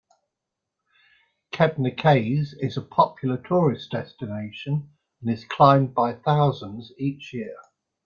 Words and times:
Kebnekaise 1.51 2.55
is 2.59 2.75
a 2.75 2.81
popular 2.81 3.37
tourist 3.37 3.91
destination 3.91 4.89
and 5.21 5.29
is 5.29 5.45
climbed 5.45 5.93
by 5.93 6.11
thousands 6.15 6.91
each 6.97 7.35
year. 7.35 7.53